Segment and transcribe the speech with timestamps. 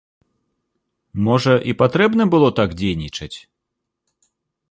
[1.27, 3.31] Можа, і патрэбна было так дзейнічаць?